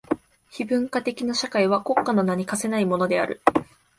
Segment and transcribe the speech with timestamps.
[0.49, 3.39] 非文化的な社会は国家の名に価せないものである。